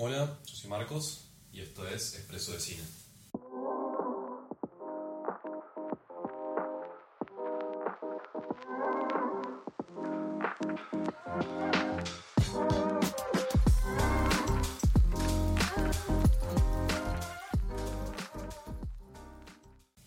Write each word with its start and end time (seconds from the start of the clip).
Hola, 0.00 0.38
yo 0.46 0.54
soy 0.54 0.70
Marcos 0.70 1.24
y 1.52 1.60
esto 1.60 1.84
es 1.88 2.14
Expreso 2.14 2.52
de 2.52 2.60
Cine. 2.60 2.84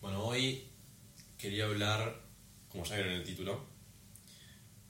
Bueno, 0.00 0.24
hoy 0.24 0.70
quería 1.36 1.66
hablar, 1.66 2.18
como 2.70 2.84
ya 2.84 2.94
vieron 2.94 3.12
en 3.12 3.18
el 3.18 3.26
título, 3.26 3.66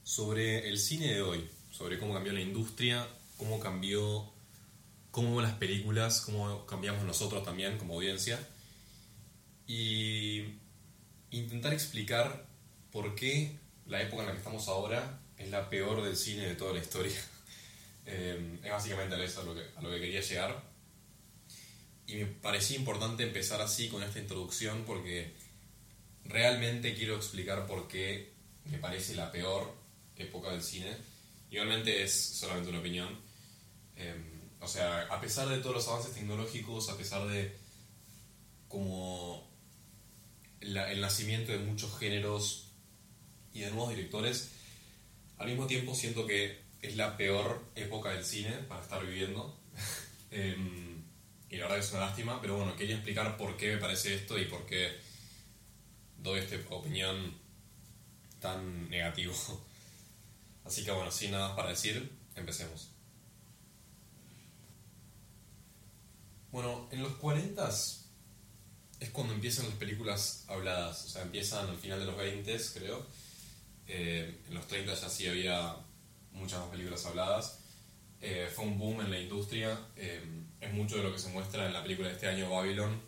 sobre 0.01 0.69
el 0.69 0.79
cine 0.79 1.13
de 1.13 1.21
hoy, 1.21 1.49
sobre 1.71 1.99
cómo 1.99 2.13
cambió 2.13 2.31
la 2.31 2.39
industria, 2.39 3.05
cómo 3.35 3.59
cambió, 3.59 4.32
cómo 5.13 5.41
las 5.41 5.53
películas, 5.53 6.21
cómo 6.21 6.65
cambiamos 6.65 7.03
nosotros 7.03 7.45
también 7.45 7.77
como 7.77 7.93
audiencia, 7.93 8.39
y 9.67 10.55
intentar 11.29 11.71
explicar 11.71 12.47
por 12.91 13.13
qué 13.13 13.55
la 13.85 14.01
época 14.01 14.23
en 14.23 14.29
la 14.29 14.31
que 14.31 14.39
estamos 14.39 14.67
ahora 14.67 15.19
es 15.37 15.51
la 15.51 15.69
peor 15.69 16.01
del 16.01 16.17
cine 16.17 16.47
de 16.47 16.55
toda 16.55 16.73
la 16.73 16.79
historia. 16.79 17.15
Eh, 18.05 18.59
es 18.61 18.69
básicamente 18.69 19.23
eso 19.23 19.39
a 19.39 19.43
lo, 19.45 19.55
que, 19.55 19.61
a 19.77 19.81
lo 19.81 19.89
que 19.89 20.01
quería 20.01 20.19
llegar. 20.19 20.61
Y 22.05 22.15
me 22.15 22.25
parecía 22.25 22.75
importante 22.75 23.23
empezar 23.23 23.61
así 23.61 23.87
con 23.87 24.03
esta 24.03 24.19
introducción 24.19 24.83
porque 24.85 25.31
realmente 26.25 26.95
quiero 26.95 27.15
explicar 27.15 27.65
por 27.65 27.87
qué 27.87 28.33
me 28.65 28.77
parece 28.77 29.15
la 29.15 29.31
peor 29.31 29.73
época 30.17 30.51
del 30.51 30.61
cine. 30.61 30.97
Igualmente 31.49 32.03
es 32.03 32.11
solamente 32.13 32.71
una 32.71 32.79
opinión. 32.79 33.17
Eh, 33.95 34.32
o 34.63 34.67
sea, 34.67 35.01
a 35.09 35.19
pesar 35.21 35.47
de 35.49 35.59
todos 35.59 35.75
los 35.75 35.87
avances 35.87 36.13
tecnológicos, 36.13 36.89
a 36.89 36.97
pesar 36.97 37.27
de 37.27 37.55
como 38.67 39.47
la- 40.61 40.91
el 40.91 41.01
nacimiento 41.01 41.51
de 41.51 41.59
muchos 41.59 41.97
géneros 41.99 42.67
y 43.53 43.61
de 43.61 43.71
nuevos 43.71 43.89
directores, 43.89 44.51
al 45.37 45.47
mismo 45.49 45.67
tiempo 45.67 45.95
siento 45.95 46.25
que 46.27 46.61
es 46.81 46.95
la 46.95 47.17
peor 47.17 47.63
época 47.75 48.11
del 48.11 48.25
cine 48.25 48.51
para 48.67 48.81
estar 48.81 49.05
viviendo. 49.05 49.57
Em, 50.31 51.03
y 51.49 51.57
la 51.57 51.65
verdad 51.65 51.79
es 51.79 51.91
una 51.91 52.07
lástima, 52.07 52.41
pero 52.41 52.57
bueno, 52.57 52.75
quería 52.75 52.95
explicar 52.95 53.37
por 53.37 53.55
qué 53.57 53.73
me 53.75 53.77
parece 53.77 54.15
esto 54.15 54.39
y 54.39 54.45
por 54.45 54.65
qué 54.65 54.97
doy 56.17 56.39
esta 56.39 56.55
opinión 56.73 57.37
tan 58.39 58.89
negativo. 58.89 59.33
Así 60.65 60.83
que 60.83 60.91
bueno, 60.91 61.11
sin 61.11 61.31
nada 61.31 61.49
más 61.49 61.57
para 61.57 61.69
decir, 61.69 62.11
empecemos. 62.35 62.92
Bueno, 66.53 66.87
en 66.91 67.01
los 67.01 67.13
40 67.13 67.67
es 67.67 69.09
cuando 69.11 69.33
empiezan 69.33 69.65
las 69.65 69.73
películas 69.73 70.45
habladas, 70.47 71.03
o 71.05 71.09
sea, 71.09 71.23
empiezan 71.23 71.67
al 71.67 71.77
final 71.77 71.99
de 71.99 72.05
los 72.05 72.15
20, 72.15 72.55
creo. 72.75 73.03
Eh, 73.87 74.39
en 74.47 74.53
los 74.53 74.67
30 74.67 74.93
ya 74.93 75.09
sí 75.09 75.25
había 75.25 75.75
muchas 76.31 76.59
más 76.59 76.69
películas 76.69 77.03
habladas. 77.07 77.57
Eh, 78.21 78.47
fue 78.53 78.65
un 78.65 78.77
boom 78.77 79.01
en 79.01 79.09
la 79.09 79.19
industria. 79.19 79.79
eh, 79.95 80.21
es 80.61 80.71
mucho 80.73 80.97
de 80.97 81.03
lo 81.03 81.11
que 81.11 81.17
se 81.17 81.29
muestra 81.29 81.65
en 81.65 81.73
la 81.73 81.81
película 81.81 82.09
de 82.09 82.13
este 82.13 82.27
año, 82.27 82.51
Babylon. 82.51 83.01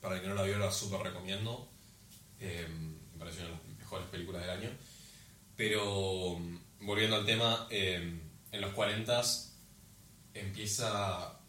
Para 0.00 0.14
el 0.14 0.22
que 0.22 0.28
no 0.28 0.36
la 0.36 0.44
vio, 0.44 0.58
la 0.60 0.70
súper 0.70 1.00
recomiendo. 1.00 1.72
Eh, 2.38 2.68
me 2.68 3.18
pareció 3.18 3.42
una 3.42 3.50
de 3.50 3.56
las 3.56 3.78
mejores 3.78 4.06
películas 4.06 4.42
del 4.42 4.50
año. 4.50 4.70
Pero 5.56 6.38
mm, 6.38 6.86
volviendo 6.86 7.16
al 7.16 7.26
tema, 7.26 7.66
eh, 7.68 8.20
en 8.52 8.60
los 8.60 8.72
40 8.74 9.20
empieza 10.34 11.41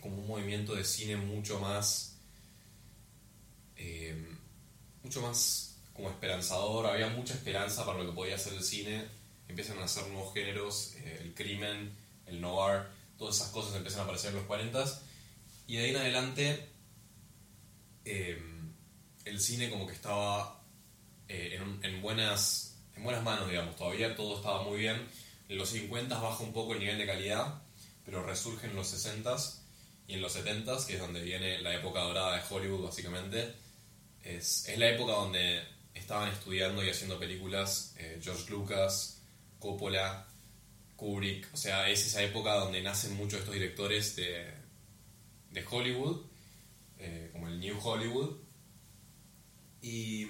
como 0.00 0.16
un 0.16 0.26
movimiento 0.26 0.74
de 0.74 0.84
cine 0.84 1.16
mucho 1.16 1.58
más. 1.60 2.16
eh, 3.76 4.26
mucho 5.02 5.22
más 5.22 5.76
como 5.92 6.10
esperanzador. 6.10 6.86
Había 6.86 7.08
mucha 7.08 7.34
esperanza 7.34 7.84
para 7.86 7.98
lo 7.98 8.06
que 8.06 8.14
podía 8.14 8.34
hacer 8.34 8.52
el 8.54 8.62
cine. 8.64 9.06
Empiezan 9.48 9.78
a 9.78 9.84
hacer 9.84 10.06
nuevos 10.08 10.34
géneros, 10.34 10.94
eh, 10.96 11.20
el 11.22 11.34
crimen, 11.34 11.96
el 12.26 12.40
noir, 12.40 12.82
todas 13.16 13.36
esas 13.36 13.48
cosas 13.48 13.74
empiezan 13.74 14.00
a 14.00 14.04
aparecer 14.04 14.30
en 14.30 14.36
los 14.36 14.46
40 14.46 14.84
y 15.66 15.76
de 15.76 15.84
ahí 15.84 15.90
en 15.90 15.96
adelante 15.96 16.68
eh, 18.04 18.38
el 19.24 19.40
cine 19.40 19.70
como 19.70 19.86
que 19.86 19.94
estaba 19.94 20.62
en, 21.28 22.02
buenas, 22.02 22.76
en 22.96 23.04
buenas 23.04 23.22
manos, 23.22 23.48
digamos. 23.48 23.76
Todavía 23.76 24.14
todo 24.16 24.36
estaba 24.36 24.62
muy 24.62 24.78
bien. 24.78 25.06
En 25.48 25.58
los 25.58 25.70
50 25.70 26.18
baja 26.18 26.42
un 26.42 26.52
poco 26.52 26.74
el 26.74 26.80
nivel 26.80 26.98
de 26.98 27.06
calidad, 27.06 27.62
pero 28.04 28.22
resurge 28.24 28.66
en 28.66 28.76
los 28.76 28.92
60s 28.92 29.67
y 30.08 30.14
en 30.14 30.20
los 30.22 30.34
70s, 30.36 30.86
que 30.86 30.94
es 30.94 31.00
donde 31.00 31.22
viene 31.22 31.60
la 31.60 31.74
época 31.74 32.00
dorada 32.00 32.36
de 32.36 32.42
Hollywood, 32.50 32.86
básicamente. 32.86 33.54
Es, 34.24 34.66
es 34.68 34.78
la 34.78 34.88
época 34.90 35.12
donde 35.12 35.62
estaban 35.94 36.30
estudiando 36.32 36.84
y 36.84 36.90
haciendo 36.90 37.18
películas 37.18 37.94
eh, 37.98 38.18
George 38.22 38.50
Lucas, 38.50 39.20
Coppola, 39.60 40.26
Kubrick. 40.96 41.48
O 41.54 41.56
sea, 41.56 41.88
es 41.90 42.06
esa 42.06 42.22
época 42.22 42.54
donde 42.54 42.82
nacen 42.82 43.14
muchos 43.16 43.40
estos 43.40 43.54
directores 43.54 44.16
de, 44.16 44.46
de 45.52 45.64
Hollywood, 45.70 46.22
eh, 46.98 47.28
como 47.32 47.48
el 47.48 47.60
New 47.60 47.78
Hollywood. 47.80 48.36
Y, 49.82 50.22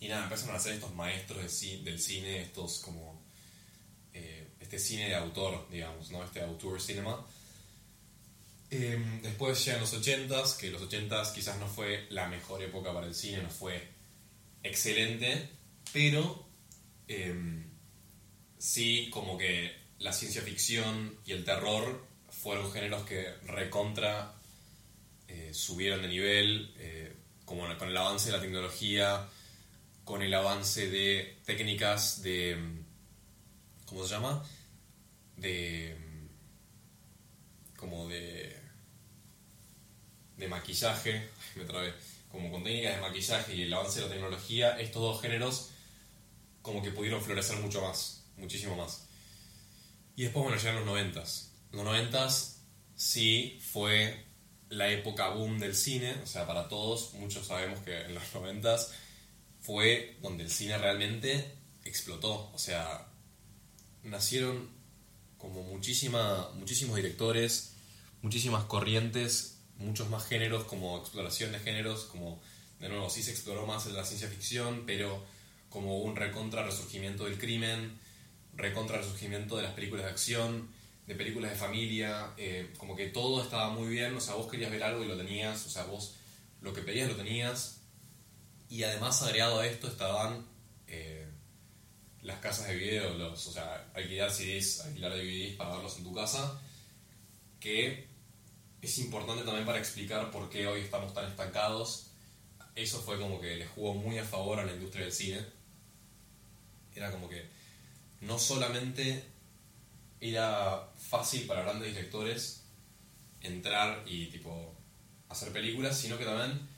y 0.00 0.08
nada, 0.08 0.24
empezaron 0.24 0.54
a 0.54 0.58
hacer 0.58 0.74
estos 0.74 0.94
maestros 0.94 1.42
del 1.84 1.98
cine, 2.00 2.42
estos 2.42 2.78
como. 2.80 3.22
eh, 4.14 4.48
este 4.60 4.78
cine 4.78 5.08
de 5.08 5.14
autor, 5.16 5.68
digamos, 5.70 6.10
¿no? 6.10 6.22
Este 6.24 6.40
auteur 6.40 6.80
cinema. 6.80 7.26
Eh, 8.74 9.20
después 9.22 9.62
llegan 9.64 9.82
los 9.82 9.92
80s, 9.92 10.56
que 10.56 10.70
los 10.70 10.82
80s 10.82 11.34
quizás 11.34 11.58
no 11.58 11.68
fue 11.68 12.06
la 12.08 12.26
mejor 12.28 12.62
época 12.62 12.92
para 12.92 13.06
el 13.06 13.14
cine, 13.14 13.42
no 13.42 13.50
fue 13.50 13.86
excelente, 14.62 15.50
pero 15.92 16.48
eh, 17.06 17.64
sí 18.56 19.10
como 19.10 19.36
que 19.36 19.72
la 19.98 20.12
ciencia 20.12 20.40
ficción 20.40 21.18
y 21.26 21.32
el 21.32 21.44
terror 21.44 22.06
fueron 22.30 22.72
géneros 22.72 23.04
que 23.04 23.34
recontra 23.46 24.34
eh, 25.28 25.54
subieron 25.54 26.02
de 26.02 26.08
nivel, 26.08 26.74
eh, 26.78 27.12
como 27.44 27.62
con 27.78 27.88
el 27.88 27.96
avance 27.96 28.30
de 28.30 28.36
la 28.36 28.42
tecnología, 28.42 29.28
con 30.04 30.22
el 30.22 30.34
avance 30.34 30.90
de 30.90 31.38
técnicas 31.44 32.22
de... 32.22 32.56
¿Cómo 33.86 34.04
se 34.04 34.14
llama? 34.14 34.44
De... 35.36 35.96
como 37.76 38.08
de... 38.08 38.61
de 40.42 40.48
maquillaje, 40.48 41.28
me 41.56 41.64
trabé, 41.64 41.94
como 42.30 42.50
con 42.50 42.64
técnicas 42.64 42.96
de 42.96 43.00
maquillaje 43.00 43.54
y 43.54 43.62
el 43.62 43.74
avance 43.74 44.00
de 44.00 44.06
la 44.06 44.12
tecnología, 44.12 44.80
estos 44.80 45.02
dos 45.02 45.22
géneros 45.22 45.70
como 46.60 46.82
que 46.82 46.90
pudieron 46.90 47.22
florecer 47.22 47.58
mucho 47.58 47.82
más, 47.82 48.24
muchísimo 48.36 48.76
más. 48.76 49.08
Y 50.16 50.24
después, 50.24 50.44
bueno, 50.44 50.58
llegan 50.58 50.76
los 50.76 50.86
noventas. 50.86 51.52
Los 51.72 51.84
noventas 51.84 52.62
sí 52.94 53.60
fue 53.72 54.26
la 54.68 54.90
época 54.90 55.30
boom 55.30 55.58
del 55.58 55.74
cine, 55.74 56.14
o 56.22 56.26
sea, 56.26 56.46
para 56.46 56.68
todos, 56.68 57.14
muchos 57.14 57.46
sabemos 57.46 57.80
que 57.80 58.02
en 58.02 58.14
los 58.14 58.22
noventas 58.34 58.92
fue 59.60 60.18
donde 60.22 60.44
el 60.44 60.50
cine 60.50 60.78
realmente 60.78 61.56
explotó, 61.84 62.50
o 62.52 62.58
sea, 62.58 63.06
nacieron 64.02 64.70
como 65.38 65.62
muchísima, 65.62 66.50
muchísimos 66.54 66.96
directores, 66.96 67.74
muchísimas 68.22 68.64
corrientes, 68.64 69.51
muchos 69.82 70.08
más 70.08 70.26
géneros, 70.26 70.64
como 70.64 70.98
exploración 70.98 71.52
de 71.52 71.58
géneros, 71.58 72.04
como, 72.04 72.40
de 72.80 72.88
nuevo, 72.88 73.10
sí 73.10 73.22
se 73.22 73.30
exploró 73.30 73.66
más 73.66 73.86
en 73.86 73.94
la 73.94 74.04
ciencia 74.04 74.28
ficción, 74.28 74.84
pero 74.86 75.24
como 75.68 76.00
un 76.00 76.16
recontra 76.16 76.62
resurgimiento 76.62 77.24
del 77.24 77.38
crimen, 77.38 77.98
recontra 78.54 78.98
resurgimiento 78.98 79.56
de 79.56 79.62
las 79.62 79.72
películas 79.72 80.04
de 80.04 80.10
acción, 80.10 80.68
de 81.06 81.14
películas 81.14 81.50
de 81.50 81.56
familia, 81.56 82.32
eh, 82.36 82.72
como 82.78 82.94
que 82.94 83.08
todo 83.08 83.42
estaba 83.42 83.70
muy 83.70 83.88
bien, 83.88 84.14
o 84.14 84.20
sea, 84.20 84.34
vos 84.34 84.50
querías 84.50 84.70
ver 84.70 84.82
algo 84.82 85.02
y 85.02 85.08
lo 85.08 85.16
tenías, 85.16 85.66
o 85.66 85.70
sea, 85.70 85.84
vos 85.84 86.14
lo 86.60 86.72
que 86.72 86.82
pedías 86.82 87.08
lo 87.08 87.16
tenías, 87.16 87.80
y 88.68 88.84
además 88.84 89.22
agregado 89.22 89.60
a 89.60 89.66
esto 89.66 89.88
estaban 89.88 90.46
eh, 90.86 91.26
las 92.22 92.38
casas 92.38 92.68
de 92.68 92.76
video, 92.76 93.14
los, 93.14 93.46
o 93.46 93.52
sea, 93.52 93.90
alquilar 93.94 94.30
CDs, 94.30 94.80
alquilar 94.82 95.12
DVDs 95.12 95.56
para 95.56 95.74
verlos 95.74 95.96
en 95.98 96.04
tu 96.04 96.14
casa, 96.14 96.60
que 97.58 98.11
es 98.82 98.98
importante 98.98 99.44
también 99.44 99.64
para 99.64 99.78
explicar 99.78 100.30
por 100.32 100.50
qué 100.50 100.66
hoy 100.66 100.80
estamos 100.80 101.14
tan 101.14 101.30
estancados. 101.30 102.08
Eso 102.74 103.00
fue 103.00 103.18
como 103.18 103.40
que 103.40 103.56
le 103.56 103.66
jugó 103.66 103.94
muy 103.94 104.18
a 104.18 104.24
favor 104.24 104.58
a 104.58 104.64
la 104.64 104.72
industria 104.72 105.04
del 105.04 105.12
cine. 105.12 105.46
Era 106.92 107.12
como 107.12 107.28
que 107.28 107.48
no 108.20 108.40
solamente 108.40 109.24
era 110.20 110.90
fácil 110.98 111.46
para 111.46 111.62
grandes 111.62 111.94
directores 111.94 112.64
entrar 113.40 114.02
y 114.06 114.26
tipo 114.26 114.74
hacer 115.28 115.52
películas, 115.52 115.96
sino 115.98 116.18
que 116.18 116.24
también 116.24 116.68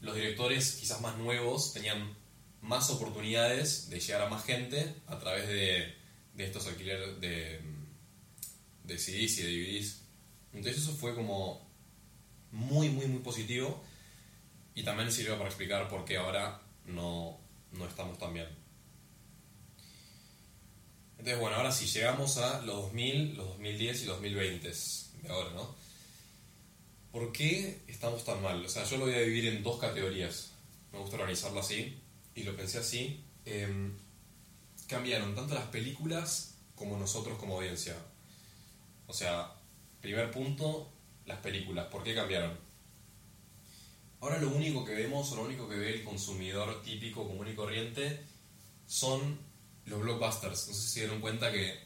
los 0.00 0.16
directores 0.16 0.72
quizás 0.80 1.00
más 1.00 1.16
nuevos 1.16 1.72
tenían 1.72 2.16
más 2.60 2.90
oportunidades 2.90 3.88
de 3.88 4.00
llegar 4.00 4.22
a 4.22 4.28
más 4.28 4.44
gente 4.44 4.94
a 5.06 5.18
través 5.18 5.46
de, 5.46 5.94
de 6.34 6.44
estos 6.44 6.66
alquileres 6.66 7.20
de, 7.20 7.60
de 8.84 8.98
CDs 8.98 9.38
y 9.38 9.42
de 9.42 9.50
DVDs. 9.50 9.99
Entonces 10.52 10.82
eso 10.82 10.92
fue 10.92 11.14
como 11.14 11.68
muy, 12.52 12.88
muy, 12.90 13.06
muy 13.06 13.22
positivo 13.22 13.82
y 14.74 14.82
también 14.82 15.12
sirvió 15.12 15.36
para 15.36 15.48
explicar 15.48 15.88
por 15.88 16.04
qué 16.04 16.16
ahora 16.16 16.60
no, 16.86 17.38
no 17.72 17.86
estamos 17.86 18.18
tan 18.18 18.34
bien. 18.34 18.48
Entonces, 21.18 21.38
bueno, 21.38 21.56
ahora 21.56 21.70
sí, 21.70 21.86
llegamos 21.86 22.38
a 22.38 22.62
los 22.62 22.76
2000, 22.84 23.36
los 23.36 23.48
2010 23.48 24.02
y 24.02 24.06
los 24.06 24.16
2020 24.16 24.72
de 25.22 25.28
ahora, 25.28 25.50
¿no? 25.50 25.74
¿Por 27.12 27.30
qué 27.30 27.82
estamos 27.88 28.24
tan 28.24 28.42
mal? 28.42 28.64
O 28.64 28.68
sea, 28.68 28.84
yo 28.84 28.96
lo 28.96 29.04
voy 29.04 29.14
a 29.14 29.20
dividir 29.20 29.54
en 29.54 29.62
dos 29.62 29.78
categorías. 29.78 30.52
Me 30.92 30.98
gusta 30.98 31.16
organizarlo 31.16 31.60
así, 31.60 32.00
y 32.34 32.42
lo 32.44 32.56
pensé 32.56 32.78
así. 32.78 33.22
Em, 33.44 33.92
cambiaron 34.86 35.34
tanto 35.34 35.54
las 35.54 35.66
películas 35.66 36.54
como 36.74 36.96
nosotros 36.96 37.38
como 37.38 37.56
audiencia. 37.56 37.96
O 39.06 39.12
sea, 39.12 39.52
primer 40.00 40.30
punto, 40.30 40.90
las 41.26 41.38
películas. 41.38 41.86
¿Por 41.86 42.02
qué 42.02 42.14
cambiaron? 42.14 42.58
Ahora 44.20 44.38
lo 44.38 44.50
único 44.50 44.84
que 44.84 44.94
vemos, 44.94 45.32
o 45.32 45.36
lo 45.36 45.44
único 45.44 45.68
que 45.68 45.76
ve 45.76 45.94
el 45.94 46.04
consumidor 46.04 46.82
típico, 46.82 47.26
común 47.26 47.48
y 47.48 47.54
corriente, 47.54 48.20
son 48.86 49.38
los 49.86 50.00
blockbusters. 50.00 50.68
No 50.68 50.74
sé 50.74 50.82
si 50.82 50.88
se 50.88 51.00
dieron 51.00 51.20
cuenta 51.20 51.50
que, 51.50 51.78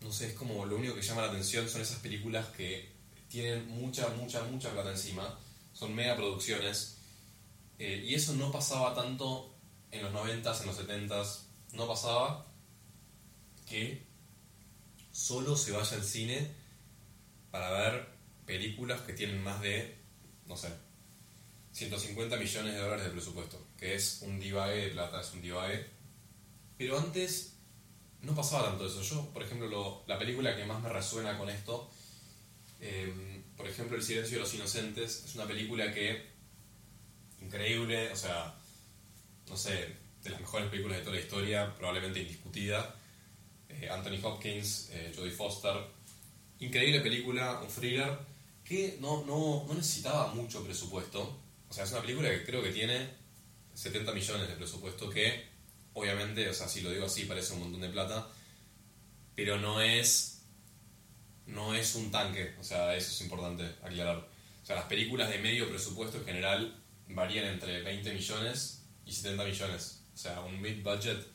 no 0.00 0.12
sé, 0.12 0.28
es 0.28 0.34
como 0.34 0.66
lo 0.66 0.76
único 0.76 0.94
que 0.94 1.02
llama 1.02 1.22
la 1.22 1.28
atención 1.28 1.68
son 1.68 1.80
esas 1.80 1.98
películas 2.00 2.46
que 2.48 2.92
tienen 3.28 3.68
mucha, 3.68 4.08
mucha, 4.10 4.42
mucha 4.44 4.70
plata 4.70 4.90
encima. 4.90 5.38
Son 5.72 5.94
mega 5.94 6.16
producciones. 6.16 6.98
Eh, 7.78 8.04
y 8.06 8.14
eso 8.14 8.34
no 8.34 8.52
pasaba 8.52 8.94
tanto 8.94 9.54
en 9.90 10.02
los 10.02 10.12
90s, 10.12 10.60
en 10.60 10.66
los 10.66 10.78
70s. 10.78 11.38
No 11.72 11.88
pasaba 11.88 12.46
que 13.66 14.06
solo 15.10 15.56
se 15.56 15.72
vaya 15.72 15.96
al 15.96 16.04
cine 16.04 16.61
para 17.52 17.70
ver 17.70 18.08
películas 18.44 19.02
que 19.02 19.12
tienen 19.12 19.40
más 19.44 19.60
de, 19.60 19.96
no 20.46 20.56
sé, 20.56 20.68
150 21.72 22.36
millones 22.36 22.74
de 22.74 22.80
dólares 22.80 23.04
de 23.04 23.10
presupuesto, 23.10 23.64
que 23.78 23.94
es 23.94 24.22
un 24.22 24.40
divague 24.40 24.86
de 24.86 24.88
plata, 24.88 25.20
es 25.20 25.32
un 25.32 25.42
divague. 25.42 25.86
Pero 26.76 26.98
antes 26.98 27.58
no 28.22 28.34
pasaba 28.34 28.70
tanto 28.70 28.86
eso. 28.86 29.02
Yo, 29.02 29.32
por 29.32 29.42
ejemplo, 29.42 30.02
la 30.06 30.18
película 30.18 30.56
que 30.56 30.64
más 30.64 30.82
me 30.82 30.88
resuena 30.88 31.38
con 31.38 31.50
esto, 31.50 31.90
em, 32.80 33.42
por 33.56 33.68
ejemplo, 33.68 33.96
El 33.96 34.02
silencio 34.02 34.38
de 34.38 34.44
los 34.44 34.54
inocentes, 34.54 35.24
es 35.24 35.34
una 35.34 35.46
película 35.46 35.92
que, 35.92 36.30
increíble, 37.40 38.10
o 38.10 38.16
sea, 38.16 38.54
no 39.48 39.56
sé, 39.56 39.96
de 40.22 40.30
las 40.30 40.40
mejores 40.40 40.68
películas 40.70 40.98
de 40.98 41.04
toda 41.04 41.16
la 41.16 41.22
historia, 41.22 41.74
probablemente 41.74 42.20
indiscutida. 42.20 42.96
Eh, 43.68 43.88
Anthony 43.90 44.18
Hopkins, 44.22 44.90
eh, 44.92 45.12
Jodie 45.14 45.32
Foster, 45.32 45.74
increíble 46.62 47.00
película, 47.00 47.60
un 47.60 47.68
thriller 47.68 48.18
que 48.64 48.98
no, 49.00 49.24
no, 49.26 49.64
no 49.66 49.74
necesitaba 49.74 50.32
mucho 50.34 50.64
presupuesto. 50.64 51.38
O 51.68 51.72
sea, 51.72 51.84
es 51.84 51.92
una 51.92 52.00
película 52.02 52.30
que 52.30 52.44
creo 52.44 52.62
que 52.62 52.70
tiene 52.70 53.08
70 53.74 54.12
millones 54.12 54.48
de 54.48 54.54
presupuesto 54.54 55.10
que, 55.10 55.44
obviamente, 55.94 56.48
o 56.48 56.54
sea, 56.54 56.68
si 56.68 56.80
lo 56.80 56.90
digo 56.90 57.06
así 57.06 57.24
parece 57.24 57.54
un 57.54 57.60
montón 57.60 57.80
de 57.80 57.88
plata, 57.88 58.28
pero 59.34 59.58
no 59.58 59.80
es, 59.80 60.42
no 61.46 61.74
es 61.74 61.94
un 61.94 62.10
tanque, 62.10 62.54
o 62.60 62.64
sea, 62.64 62.94
eso 62.94 63.10
es 63.10 63.20
importante 63.22 63.64
aclarar. 63.82 64.28
O 64.62 64.66
sea, 64.66 64.76
las 64.76 64.84
películas 64.84 65.28
de 65.30 65.38
medio 65.38 65.68
presupuesto 65.68 66.18
en 66.18 66.24
general 66.24 66.82
varían 67.08 67.46
entre 67.46 67.82
20 67.82 68.12
millones 68.12 68.84
y 69.04 69.12
70 69.12 69.44
millones. 69.44 70.04
O 70.14 70.16
sea, 70.16 70.40
un 70.42 70.60
mid 70.60 70.82
budget 70.82 71.26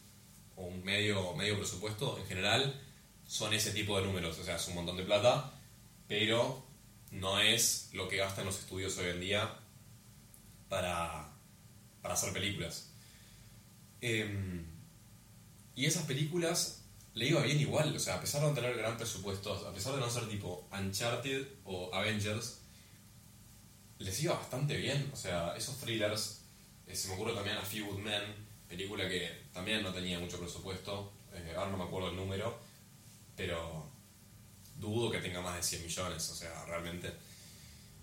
o 0.55 0.65
un 0.65 0.83
medio, 0.83 1.33
medio 1.33 1.57
presupuesto 1.57 2.17
en 2.17 2.25
general 2.25 2.81
son 3.27 3.53
ese 3.53 3.71
tipo 3.71 3.99
de 3.99 4.05
números. 4.05 4.39
O 4.39 4.43
sea, 4.43 4.55
es 4.55 4.67
un 4.69 4.75
montón 4.75 4.97
de 4.97 5.03
plata, 5.03 5.53
pero 6.07 6.63
no 7.11 7.39
es 7.39 7.89
lo 7.93 8.07
que 8.07 8.17
gastan 8.17 8.45
los 8.45 8.57
estudios 8.59 8.97
hoy 8.97 9.09
en 9.09 9.19
día 9.19 9.53
para, 10.69 11.29
para 12.01 12.13
hacer 12.13 12.33
películas. 12.33 12.89
Em, 14.01 14.65
y 15.75 15.85
esas 15.85 16.05
películas 16.05 16.83
le 17.13 17.27
iba 17.27 17.41
bien 17.41 17.59
igual, 17.59 17.95
o 17.95 17.99
sea, 17.99 18.15
a 18.15 18.21
pesar 18.21 18.41
de 18.41 18.47
no 18.47 18.53
tener 18.53 18.77
gran 18.77 18.95
presupuesto, 18.95 19.53
a 19.53 19.73
pesar 19.73 19.93
de 19.93 19.99
no 19.99 20.09
ser 20.09 20.27
tipo 20.29 20.67
Uncharted 20.71 21.47
o 21.65 21.93
Avengers, 21.93 22.59
les 23.99 24.23
iba 24.23 24.35
bastante 24.35 24.77
bien. 24.77 25.09
O 25.13 25.15
sea, 25.15 25.55
esos 25.57 25.77
thrillers, 25.77 26.41
eh, 26.85 26.95
se 26.95 27.07
me 27.07 27.15
ocurre 27.15 27.33
también 27.33 27.57
a 27.57 27.61
Few 27.61 27.85
Good 27.85 27.99
Men, 27.99 28.21
película 28.67 29.07
que 29.09 29.45
también 29.53 29.81
no 29.81 29.91
tenía 29.91 30.19
mucho 30.19 30.39
presupuesto, 30.39 31.11
eh, 31.33 31.53
ahora 31.57 31.71
no 31.71 31.77
me 31.77 31.83
acuerdo 31.85 32.09
el 32.09 32.15
número, 32.15 32.59
pero 33.37 33.89
dudo 34.75 35.09
que 35.11 35.19
tenga 35.19 35.39
más 35.41 35.55
de 35.55 35.63
100 35.63 35.83
millones, 35.83 36.29
o 36.29 36.35
sea, 36.35 36.65
realmente. 36.65 37.13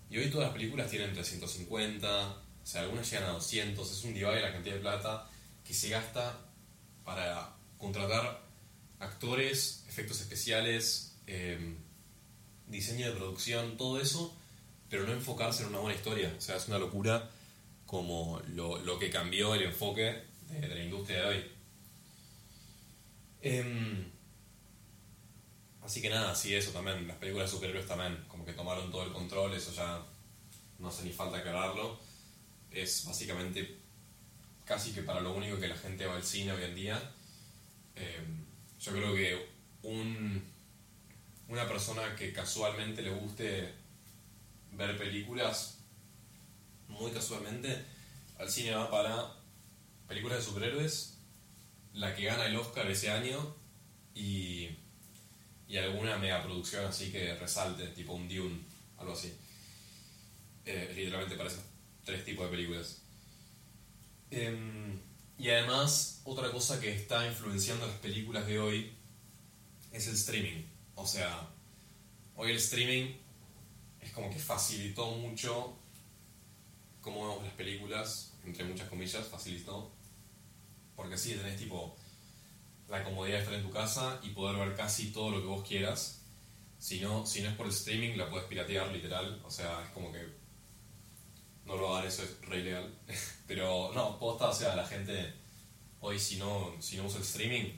Y 0.09 0.17
hoy 0.17 0.31
todas 0.31 0.47
las 0.47 0.53
películas 0.53 0.89
tienen 0.89 1.13
350, 1.13 2.29
o 2.29 2.65
sea, 2.65 2.81
algunas 2.81 3.09
llegan 3.09 3.29
a 3.29 3.33
200, 3.33 3.91
es 3.91 4.03
un 4.03 4.13
divague 4.13 4.41
la 4.41 4.51
cantidad 4.51 4.75
de 4.75 4.81
plata 4.81 5.29
que 5.63 5.73
se 5.73 5.89
gasta 5.89 6.39
para 7.03 7.55
contratar 7.77 8.41
actores, 8.99 9.85
efectos 9.87 10.21
especiales, 10.21 11.17
em, 11.27 11.77
diseño 12.67 13.07
de 13.07 13.15
producción, 13.15 13.77
todo 13.77 13.99
eso, 13.99 14.35
pero 14.89 15.05
no 15.05 15.13
enfocarse 15.13 15.63
en 15.63 15.69
una 15.69 15.79
buena 15.79 15.95
historia. 15.95 16.33
O 16.37 16.41
sea, 16.41 16.55
es 16.55 16.67
una 16.67 16.79
locura 16.79 17.29
como 17.85 18.41
lo, 18.47 18.99
que 18.99 19.09
cambió 19.09 19.53
el 19.53 19.63
enfoque 19.63 20.23
de, 20.49 20.67
la 20.67 20.83
industria 20.83 21.19
de 21.19 21.25
hoy. 21.25 21.43
Em, 23.41 24.14
Así 25.85 26.01
que 26.01 26.09
nada, 26.09 26.33
sí, 26.33 26.55
eso 26.55 26.71
también. 26.71 27.07
Las 27.07 27.17
películas 27.17 27.49
de 27.49 27.55
superhéroes 27.55 27.85
también, 27.87 28.25
como 28.27 28.43
que 28.43 28.53
tomaron 28.53 28.89
todo 28.89 29.03
el 29.03 29.13
control, 29.13 29.53
eso 29.53 29.71
ya 29.71 30.03
no 30.79 30.87
hace 30.87 31.03
ni 31.03 31.11
falta 31.11 31.37
aclararlo. 31.37 31.99
Es 32.71 33.05
básicamente 33.05 33.77
casi 34.65 34.93
que 34.93 35.03
para 35.03 35.21
lo 35.21 35.33
único 35.33 35.59
que 35.59 35.67
la 35.67 35.77
gente 35.77 36.07
va 36.07 36.15
al 36.15 36.23
cine 36.23 36.53
hoy 36.53 36.63
en 36.63 36.75
día. 36.75 37.13
Eh, 37.95 38.19
yo 38.79 38.91
creo 38.93 39.13
que 39.13 39.47
un, 39.83 40.43
una 41.49 41.67
persona 41.67 42.15
que 42.15 42.33
casualmente 42.33 43.03
le 43.03 43.11
guste 43.11 43.71
ver 44.71 44.97
películas, 44.97 45.77
muy 46.87 47.11
casualmente, 47.11 47.85
al 48.39 48.49
cine 48.49 48.71
va 48.71 48.89
para 48.89 49.35
películas 50.07 50.39
de 50.39 50.45
superhéroes, 50.45 51.19
la 51.93 52.15
que 52.15 52.25
gana 52.25 52.47
el 52.47 52.57
Oscar 52.57 52.89
ese 52.89 53.11
año 53.11 53.55
y 54.15 54.69
y 55.67 55.77
alguna 55.77 56.17
mega 56.17 56.43
producción 56.43 56.85
así 56.85 57.11
que 57.11 57.35
resalte, 57.35 57.87
tipo 57.87 58.13
un 58.13 58.27
Dune, 58.27 58.59
algo 58.97 59.13
así. 59.13 59.33
Eh, 60.65 60.93
literalmente 60.95 61.35
para 61.35 61.49
esos 61.49 61.63
tres 62.03 62.23
tipos 62.23 62.45
de 62.45 62.51
películas. 62.51 63.01
Em, 64.31 64.99
y 65.37 65.49
además, 65.49 66.21
otra 66.23 66.51
cosa 66.51 66.79
que 66.79 66.93
está 66.93 67.27
influenciando 67.27 67.87
las 67.87 67.97
películas 67.97 68.45
de 68.47 68.59
hoy 68.59 68.93
es 69.91 70.07
el 70.07 70.13
streaming. 70.15 70.63
O 70.95 71.05
sea, 71.05 71.49
hoy 72.35 72.51
el 72.51 72.57
streaming 72.57 73.15
es 74.01 74.11
como 74.11 74.29
que 74.29 74.39
facilitó 74.39 75.11
mucho 75.11 75.77
cómo 77.01 77.27
vemos 77.27 77.43
las 77.43 77.53
películas, 77.53 78.33
entre 78.43 78.63
muchas 78.63 78.89
comillas, 78.89 79.27
facilitó. 79.27 79.91
Porque 80.95 81.17
sí, 81.17 81.33
tenés 81.33 81.57
tipo 81.57 81.95
la 82.89 83.03
comodidad 83.03 83.37
de 83.37 83.43
estar 83.43 83.55
en 83.55 83.63
tu 83.63 83.71
casa 83.71 84.19
y 84.23 84.29
poder 84.29 84.57
ver 84.57 84.75
casi 84.75 85.11
todo 85.11 85.31
lo 85.31 85.41
que 85.41 85.47
vos 85.47 85.67
quieras. 85.67 86.21
Si 86.77 86.99
no, 86.99 87.25
si 87.25 87.41
no 87.41 87.49
es 87.49 87.55
por 87.55 87.65
el 87.65 87.71
streaming, 87.71 88.17
la 88.17 88.29
puedes 88.29 88.47
piratear 88.47 88.91
literal. 88.91 89.41
O 89.43 89.49
sea, 89.49 89.83
es 89.83 89.89
como 89.91 90.11
que 90.11 90.25
no 91.65 91.77
lo 91.77 91.95
hagan, 91.95 92.07
eso 92.07 92.23
es 92.23 92.39
re 92.41 92.59
ilegal. 92.59 92.93
Pero 93.47 93.91
no, 93.93 94.19
posta, 94.19 94.49
o 94.49 94.53
sea, 94.53 94.75
la 94.75 94.85
gente 94.85 95.33
hoy 96.01 96.19
si 96.19 96.37
no, 96.37 96.75
si 96.79 96.97
no 96.97 97.05
usa 97.05 97.17
el 97.17 97.23
streaming, 97.23 97.71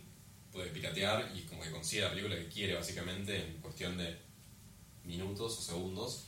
puede 0.51 0.69
piratear 0.69 1.31
y 1.35 1.41
como 1.43 1.61
que 1.61 1.71
consigue 1.71 2.01
la 2.01 2.09
película 2.09 2.35
que 2.35 2.49
quiere, 2.49 2.75
básicamente, 2.75 3.45
en 3.45 3.61
cuestión 3.61 3.97
de 3.97 4.17
minutos 5.05 5.57
o 5.59 5.61
segundos. 5.61 6.25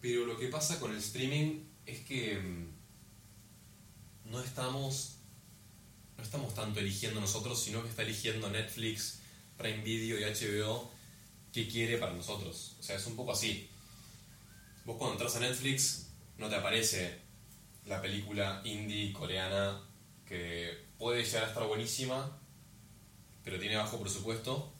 Pero 0.00 0.26
lo 0.26 0.36
que 0.36 0.48
pasa 0.48 0.78
con 0.78 0.92
el 0.92 0.98
streaming 0.98 1.64
es 1.86 2.00
que 2.00 2.38
mm, 2.38 4.30
no 4.30 4.42
estamos 4.42 5.13
no 6.16 6.22
estamos 6.22 6.54
tanto 6.54 6.80
eligiendo 6.80 7.20
nosotros, 7.20 7.62
sino 7.62 7.82
que 7.82 7.88
está 7.88 8.02
eligiendo 8.02 8.50
Netflix, 8.50 9.20
Prime 9.56 9.82
Video 9.82 10.18
y 10.18 10.24
HBO 10.24 10.90
qué 11.52 11.68
quiere 11.68 11.98
para 11.98 12.12
nosotros. 12.12 12.76
O 12.80 12.82
sea, 12.82 12.96
es 12.96 13.06
un 13.06 13.14
poco 13.14 13.32
así. 13.32 13.70
Vos 14.84 14.96
cuando 14.98 15.14
entras 15.14 15.36
a 15.36 15.40
Netflix 15.40 16.08
no 16.36 16.48
te 16.48 16.56
aparece 16.56 17.20
la 17.86 18.02
película 18.02 18.60
indie 18.64 19.12
coreana 19.12 19.80
que 20.26 20.86
puede 20.98 21.24
llegar 21.24 21.44
a 21.44 21.48
estar 21.48 21.66
buenísima, 21.66 22.40
pero 23.44 23.58
tiene 23.58 23.76
bajo 23.76 24.00
presupuesto. 24.00 24.72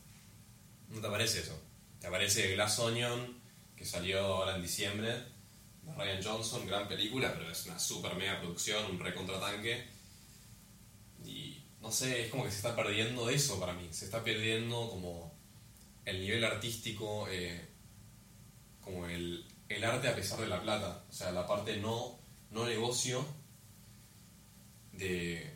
No 0.89 1.01
te 1.01 1.07
aparece 1.07 1.41
eso. 1.41 1.59
Te 2.01 2.09
aparece 2.09 2.53
Glass 2.55 2.79
Onion, 2.81 3.41
que 3.77 3.85
salió 3.85 4.21
ahora 4.21 4.57
en 4.57 4.63
diciembre, 4.63 5.11
de 5.83 5.95
Ryan 5.97 6.23
Johnson, 6.23 6.67
gran 6.67 6.89
película, 6.89 7.33
pero 7.35 7.51
es 7.51 7.67
una 7.67 7.79
super 7.79 8.15
mega 8.17 8.41
producción, 8.41 8.85
un 8.91 8.99
recontratanque 8.99 9.94
no 11.85 11.93
sé, 11.93 12.25
es 12.25 12.31
como 12.31 12.45
que 12.45 12.51
se 12.51 12.57
está 12.57 12.75
perdiendo 12.75 13.29
eso 13.29 13.61
para 13.61 13.75
mí. 13.75 13.87
Se 13.91 14.07
está 14.07 14.25
perdiendo 14.25 14.89
como 14.89 15.35
nivel 16.07 16.43
artístico, 16.43 17.29
eh, 17.31 17.61
como 18.81 19.07
el, 19.07 19.47
el 19.69 19.85
arte 19.85 20.09
a 20.09 20.17
pesar 20.17 20.41
de 20.41 20.47
la 20.47 20.63
plata, 20.63 21.05
o 21.09 21.13
sea, 21.13 21.31
la 21.31 21.47
parte 21.47 21.77
no, 21.77 22.19
no 22.51 22.65
negocio 22.67 23.27
de, 24.93 25.55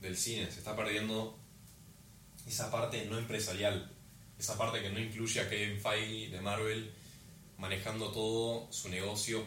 del 0.00 0.16
cine, 0.16 0.48
se 0.52 0.60
está 0.60 0.76
perdiendo 0.76 1.36
esa 2.46 2.70
parte 2.70 3.04
no 3.06 3.18
empresarial, 3.18 3.92
esa 4.38 4.56
parte 4.56 4.80
que 4.80 4.90
no 4.90 5.00
incluye 5.00 5.40
a 5.40 5.48
Kevin 5.48 5.80
Feige 5.80 6.30
de 6.30 6.40
Marvel 6.40 6.92
manejando 7.58 8.12
todo 8.12 8.72
su 8.72 8.88
negocio, 8.88 9.44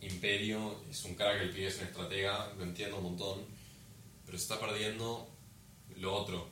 imperio, 0.00 0.80
es 0.88 1.04
un 1.04 1.16
que 1.16 1.24
el 1.24 1.50
pibe 1.50 1.66
es 1.66 1.78
un 1.78 1.86
estratega, 1.86 2.52
lo 2.56 2.62
entiendo 2.62 2.98
un 2.98 3.02
montón, 3.02 3.61
pero 4.32 4.40
se 4.40 4.50
está 4.50 4.66
perdiendo 4.66 5.28
lo 5.96 6.14
otro, 6.14 6.48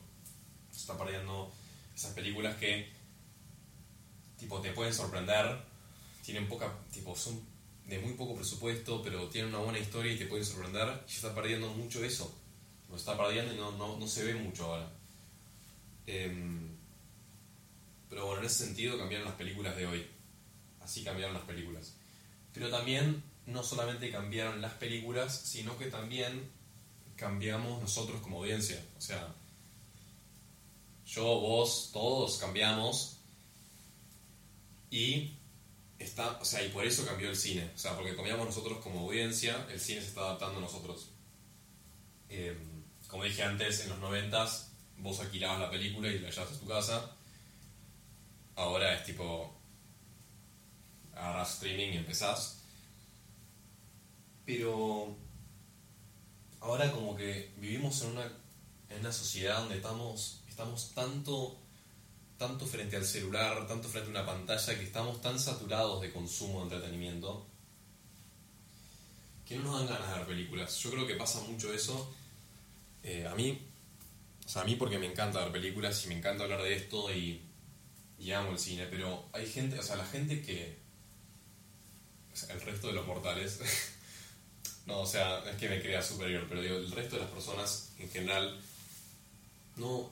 se 0.71 0.81
está 0.81 0.99
perdiendo 0.99 1.51
esas 1.97 2.13
películas 2.13 2.55
que 2.57 2.93
tipo 4.39 4.61
te 4.61 4.73
pueden 4.73 4.93
sorprender, 4.93 5.63
tienen 6.23 6.47
poca, 6.47 6.71
tipo 6.93 7.17
son 7.17 7.41
de 7.87 7.99
muy 8.01 8.13
poco 8.13 8.37
presupuesto, 8.37 9.01
pero 9.03 9.31
tienen 9.31 9.55
una 9.55 9.65
buena 9.65 9.79
historia 9.79 10.13
y 10.13 10.19
te 10.19 10.27
pueden 10.27 10.45
sorprender, 10.45 11.05
y 11.09 11.11
se 11.11 11.27
está 11.27 11.35
perdiendo 11.35 11.71
mucho 11.71 12.05
eso, 12.05 12.31
lo 12.91 12.97
está 12.97 13.17
perdiendo 13.17 13.55
y 13.55 13.57
no, 13.57 13.73
no, 13.73 13.97
no 13.97 14.07
se 14.07 14.25
ve 14.25 14.35
mucho 14.35 14.67
ahora. 14.67 14.93
Em, 16.07 16.77
pero 18.11 18.27
bueno, 18.27 18.41
en 18.41 18.47
ese 18.47 18.67
sentido 18.67 18.99
cambiaron 18.99 19.25
las 19.25 19.37
películas 19.37 19.75
de 19.75 19.87
hoy. 19.87 20.07
Así 20.83 21.03
cambiaron 21.03 21.33
las 21.33 21.45
películas. 21.45 21.95
Pero 22.53 22.69
también 22.69 23.23
no 23.47 23.63
solamente 23.63 24.11
cambiaron 24.11 24.61
las 24.61 24.75
películas, 24.75 25.35
sino 25.35 25.79
que 25.79 25.87
también 25.87 26.60
cambiamos 27.21 27.83
nosotros 27.83 28.23
como 28.23 28.39
audiencia. 28.39 28.83
O 28.97 29.01
sea, 29.01 29.29
yo, 31.05 31.23
vos, 31.23 31.91
todos 31.93 32.39
cambiamos 32.39 33.19
y 34.91 35.37
está, 35.99 36.39
o 36.41 36.45
sea, 36.47 36.65
y 36.65 36.71
por 36.71 36.87
eso 36.87 37.05
cambió 37.05 37.29
el 37.29 37.37
cine. 37.37 37.71
O 37.75 37.79
sea, 37.79 37.95
porque 37.95 38.17
cambiamos 38.17 38.47
nosotros 38.47 38.79
como 38.79 39.01
audiencia, 39.01 39.67
el 39.71 39.79
cine 39.79 40.01
se 40.01 40.09
está 40.09 40.23
adaptando 40.23 40.59
a 40.59 40.63
nosotros. 40.63 41.11
Em, 42.31 42.85
como 43.07 43.25
dije 43.25 43.43
antes, 43.43 43.81
en 43.81 43.91
los 43.91 43.99
noventas 43.99 44.71
vos 44.97 45.21
alquilabas 45.21 45.61
la 45.61 45.71
película 45.71 46.09
y 46.09 46.21
la 46.21 46.31
llevas 46.31 46.53
a 46.53 46.59
tu 46.59 46.67
casa. 46.67 47.17
Ahora 48.57 48.95
es 48.95 49.05
tipo, 49.05 49.61
agarras 51.13 51.55
streaming 51.55 51.93
y 51.93 51.97
empezás. 51.99 52.63
Pero 54.47 55.17
ahora 56.61 56.91
como 56.93 57.17
que 57.17 57.53
vivimos 57.59 58.03
en 58.03 58.11
una, 58.11 58.25
en 58.89 59.01
una 59.01 59.13
sociedad 59.13 59.61
donde 59.61 59.77
estamos, 59.77 60.43
estamos 60.49 60.93
tanto, 60.95 61.59
tanto 62.39 62.67
frente 62.67 62.97
al 62.97 63.05
celular, 63.05 63.67
tanto 63.67 63.89
frente 63.89 64.09
a 64.09 64.11
una 64.11 64.27
pantalla, 64.27 64.79
que 64.79 64.85
estamos 64.85 65.21
tan 65.21 65.39
saturados 65.39 66.01
de 66.01 66.13
consumo 66.13 66.59
de 66.59 66.75
entretenimiento, 66.75 67.47
que 69.47 69.57
no 69.57 69.65
nos 69.65 69.81
dan 69.81 69.89
ganas 69.89 70.11
de 70.11 70.19
ver 70.19 70.27
películas. 70.27 70.79
Yo 70.79 70.91
creo 70.91 71.07
que 71.07 71.17
pasa 71.17 71.41
mucho 71.41 71.73
eso. 71.73 72.13
Eh, 73.03 73.27
a 73.27 73.35
mí 73.35 73.71
o 74.51 74.53
sea, 74.53 74.63
a 74.63 74.65
mí 74.65 74.75
porque 74.75 74.99
me 74.99 75.07
encanta 75.07 75.39
ver 75.45 75.53
películas 75.53 76.05
y 76.05 76.09
me 76.09 76.19
encanta 76.19 76.43
hablar 76.43 76.61
de 76.61 76.75
esto 76.75 77.15
y, 77.15 77.41
y 78.19 78.33
amo 78.33 78.51
el 78.51 78.59
cine, 78.59 78.87
pero 78.87 79.29
hay 79.33 79.47
gente, 79.47 79.79
o 79.79 79.83
sea, 79.85 79.95
la 79.95 80.05
gente 80.05 80.43
que... 80.43 80.77
O 82.33 82.37
sea, 82.37 82.53
el 82.57 82.61
resto 82.61 82.89
de 82.89 82.95
los 82.95 83.07
mortales... 83.07 83.61
no, 84.87 85.01
o 85.01 85.07
sea, 85.07 85.39
es 85.49 85.57
que 85.57 85.69
me 85.69 85.81
crea 85.81 86.03
superior, 86.03 86.47
pero 86.49 86.63
digo, 86.63 86.77
el 86.77 86.91
resto 86.91 87.17
de 87.17 87.23
las 87.23 87.31
personas 87.31 87.93
en 87.99 88.11
general 88.11 88.61
no, 89.77 90.11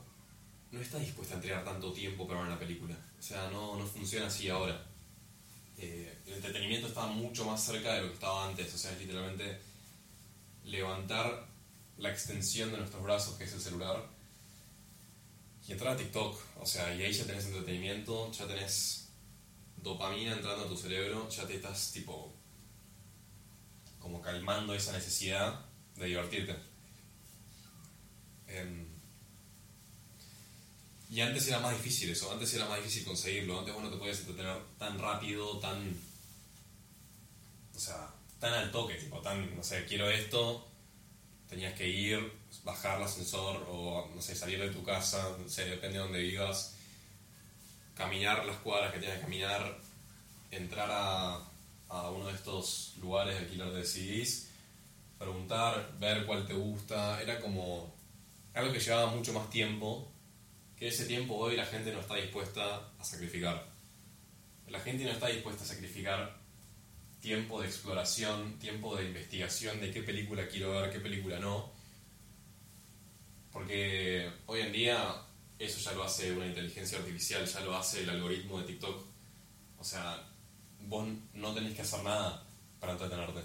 no 0.70 0.80
está 0.80 0.98
dispuesta 0.98 1.34
a 1.34 1.36
entregar 1.36 1.64
tanto 1.64 1.92
tiempo 1.92 2.26
para 2.26 2.40
ver 2.40 2.50
una 2.50 2.58
película. 2.58 2.96
O 3.18 3.22
sea, 3.22 3.50
no, 3.50 3.76
no 3.76 3.86
funciona 3.86 4.26
así 4.26 4.48
ahora. 4.48 4.86
Eh, 5.78 6.18
el 6.26 6.34
entretenimiento 6.34 6.88
está 6.88 7.06
mucho 7.06 7.44
más 7.44 7.62
cerca 7.62 7.94
de 7.94 8.02
lo 8.02 8.08
que 8.08 8.14
estaba 8.14 8.48
antes, 8.48 8.72
o 8.74 8.78
sea, 8.78 8.92
es 8.92 8.98
literalmente 9.00 9.60
levantar 10.64 11.46
la 11.98 12.10
extensión 12.10 12.70
de 12.70 12.78
nuestros 12.78 13.02
brazos, 13.02 13.36
que 13.36 13.44
es 13.44 13.52
el 13.52 13.60
celular, 13.60 14.04
y 15.66 15.72
entrar 15.72 15.94
a 15.94 15.96
TikTok, 15.96 16.40
o 16.60 16.66
sea, 16.66 16.94
y 16.94 17.02
ahí 17.02 17.12
ya 17.12 17.24
tenés 17.24 17.46
entretenimiento, 17.46 18.32
ya 18.32 18.46
tenés 18.46 19.08
dopamina 19.76 20.32
entrando 20.32 20.64
a 20.64 20.68
tu 20.68 20.76
cerebro, 20.76 21.28
ya 21.28 21.46
te 21.46 21.56
estás 21.56 21.92
tipo 21.92 22.32
como 23.98 24.20
calmando 24.22 24.74
esa 24.74 24.92
necesidad 24.92 25.64
de 25.96 26.06
divertirte. 26.06 26.56
Em, 28.46 28.86
y 31.10 31.20
antes 31.20 31.48
era 31.48 31.60
más 31.60 31.76
difícil 31.76 32.10
eso, 32.10 32.30
antes 32.30 32.52
era 32.54 32.68
más 32.68 32.78
difícil 32.78 33.04
conseguirlo, 33.04 33.58
antes 33.58 33.74
vos 33.74 33.82
no 33.82 33.90
te 33.90 33.96
podías 33.96 34.20
entretener 34.20 34.56
tan 34.78 34.98
rápido, 34.98 35.58
tan... 35.58 35.96
O 37.74 37.78
sea, 37.78 38.12
tan 38.40 38.52
al 38.52 38.70
toque, 38.70 38.94
tipo, 38.94 39.20
tan, 39.20 39.56
no 39.56 39.62
sé, 39.62 39.84
quiero 39.84 40.10
esto, 40.10 40.68
tenías 41.48 41.74
que 41.74 41.88
ir, 41.88 42.32
bajar 42.64 42.98
el 42.98 43.04
ascensor 43.04 43.66
o, 43.68 44.10
no 44.14 44.20
sé, 44.20 44.34
salir 44.34 44.60
de 44.60 44.70
tu 44.70 44.82
casa, 44.84 45.36
no 45.38 45.48
sé, 45.48 45.64
depende 45.64 45.98
de 45.98 46.04
dónde 46.04 46.18
vivas, 46.20 46.76
caminar 47.96 48.44
las 48.44 48.56
cuadras 48.58 48.92
que 48.92 49.00
tienes 49.00 49.18
que 49.18 49.24
caminar, 49.24 49.78
entrar 50.50 50.88
a, 50.90 51.47
a 51.88 52.10
uno 52.10 52.26
de 52.26 52.34
estos 52.34 52.94
lugares 53.00 53.34
de 53.34 53.40
alquiler 53.40 53.70
de 53.70 53.84
CDs, 53.84 54.48
preguntar, 55.18 55.96
ver 55.98 56.26
cuál 56.26 56.46
te 56.46 56.54
gusta, 56.54 57.20
era 57.20 57.40
como 57.40 57.94
algo 58.54 58.72
que 58.72 58.80
llevaba 58.80 59.10
mucho 59.10 59.32
más 59.32 59.48
tiempo, 59.50 60.10
que 60.76 60.88
ese 60.88 61.06
tiempo 61.06 61.36
hoy 61.36 61.56
la 61.56 61.66
gente 61.66 61.92
no 61.92 62.00
está 62.00 62.16
dispuesta 62.16 62.92
a 62.98 63.04
sacrificar. 63.04 63.66
La 64.68 64.80
gente 64.80 65.04
no 65.04 65.10
está 65.10 65.28
dispuesta 65.28 65.64
a 65.64 65.66
sacrificar 65.66 66.38
tiempo 67.20 67.60
de 67.60 67.66
exploración, 67.66 68.58
tiempo 68.58 68.96
de 68.96 69.06
investigación 69.06 69.80
de 69.80 69.90
qué 69.90 70.02
película 70.02 70.46
quiero 70.46 70.70
ver, 70.72 70.92
qué 70.92 71.00
película 71.00 71.38
no. 71.38 71.70
Porque 73.52 74.30
hoy 74.46 74.60
en 74.60 74.72
día 74.72 75.22
eso 75.58 75.80
ya 75.80 75.92
lo 75.92 76.04
hace 76.04 76.32
una 76.32 76.46
inteligencia 76.46 76.98
artificial, 76.98 77.44
ya 77.44 77.60
lo 77.60 77.76
hace 77.76 78.02
el 78.02 78.10
algoritmo 78.10 78.60
de 78.60 78.66
TikTok. 78.66 79.04
O 79.78 79.84
sea, 79.84 80.27
vos 80.86 81.06
no 81.34 81.54
tenés 81.54 81.74
que 81.74 81.82
hacer 81.82 82.02
nada 82.02 82.44
para 82.80 82.92
entretenerte. 82.92 83.40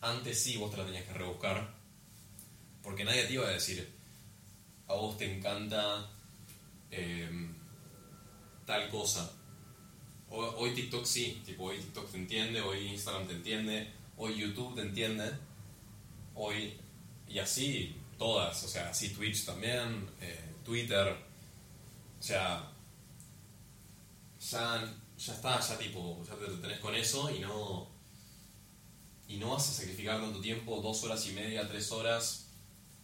Antes 0.00 0.42
sí 0.42 0.56
vos 0.56 0.70
te 0.70 0.76
la 0.76 0.86
tenías 0.86 1.04
que 1.04 1.12
rebuscar, 1.12 1.74
porque 2.82 3.04
nadie 3.04 3.24
te 3.24 3.34
iba 3.34 3.46
a 3.46 3.50
decir, 3.50 3.92
a 4.86 4.94
vos 4.94 5.16
te 5.16 5.36
encanta 5.36 6.10
em, 6.90 7.54
tal 8.64 8.88
cosa, 8.88 9.30
Hoy, 10.32 10.74
TikTok 10.74 11.04
sí, 11.04 11.42
tipo 11.44 11.64
hoy 11.64 11.78
TikTok 11.78 12.08
te 12.08 12.16
entiende, 12.16 12.60
hoy 12.60 12.86
Instagram 12.86 13.26
te 13.26 13.32
entiende, 13.32 13.90
hoy 14.16 14.36
YouTube 14.36 14.76
te 14.76 14.82
entiende, 14.82 15.28
hoy 16.36 16.78
y 17.26 17.40
así 17.40 17.96
todas, 18.16 18.62
o 18.62 18.68
sea, 18.68 18.90
así 18.90 19.08
Twitch 19.08 19.44
también, 19.44 20.08
eh, 20.20 20.54
Twitter, 20.64 21.08
o 21.08 22.22
sea, 22.22 22.70
ya, 24.38 24.94
ya 25.20 25.34
está, 25.34 25.60
ya 25.60 25.78
tipo, 25.78 26.22
ya 26.26 26.34
te 26.34 26.46
tenés 26.46 26.78
con 26.80 26.94
eso 26.94 27.30
y 27.30 27.40
no, 27.40 27.88
y 29.28 29.36
no 29.36 29.50
vas 29.50 29.68
a 29.68 29.72
sacrificar 29.72 30.20
tanto 30.20 30.40
tiempo, 30.40 30.80
dos 30.80 31.04
horas 31.04 31.26
y 31.26 31.32
media, 31.32 31.68
tres 31.68 31.92
horas, 31.92 32.46